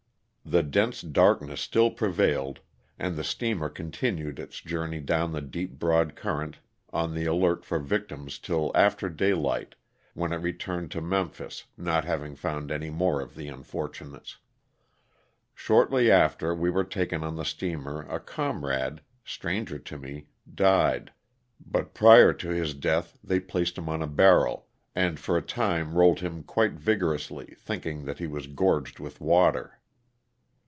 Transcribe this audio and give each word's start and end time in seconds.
The 0.43 0.63
dense 0.63 1.01
darkness 1.01 1.61
still 1.61 1.91
prevailed 1.91 2.59
and 2.99 3.15
the 3.15 3.23
steamer 3.23 3.69
continued 3.69 4.37
its 4.37 4.59
journey 4.59 4.99
down 4.99 5.31
the 5.31 5.41
deep 5.41 5.79
broad 5.79 6.13
current 6.17 6.57
on 6.91 7.13
the 7.15 7.23
alert 7.25 7.63
for 7.63 7.79
victims 7.79 8.37
till 8.37 8.69
after 8.75 9.07
daylight, 9.07 9.75
when 10.13 10.33
it 10.33 10.37
re 10.37 10.51
turned 10.51 10.91
to 10.91 10.99
Memphis 10.99 11.65
not 11.77 12.03
having 12.03 12.35
found 12.35 12.69
any 12.69 12.89
more 12.89 13.21
of 13.21 13.35
the 13.35 13.47
unfortunates. 13.47 14.39
Shortly 15.55 16.11
after 16.11 16.53
we 16.53 16.69
were 16.69 16.83
taken 16.83 17.23
on 17.23 17.37
the 17.37 17.45
steamer 17.45 18.01
a 18.09 18.19
comrade 18.19 18.99
(stranger 19.23 19.79
to 19.79 19.97
me) 19.97 20.27
died, 20.53 21.13
but 21.65 21.93
prior 21.93 22.33
to 22.33 22.49
to 22.49 22.53
his 22.53 22.73
death 22.73 23.17
they 23.23 23.39
placed 23.39 23.77
him 23.77 23.87
on 23.87 24.01
a 24.01 24.07
barrel 24.07 24.67
and 24.95 25.17
for 25.17 25.37
a 25.37 25.41
time 25.41 25.93
rolled 25.95 26.19
him 26.19 26.43
quite 26.43 26.73
vigorously, 26.73 27.55
thinking 27.57 28.03
that 28.03 28.19
he 28.19 28.27
was 28.27 28.47
gorged 28.47 28.99
with 28.99 29.21
water. 29.21 29.77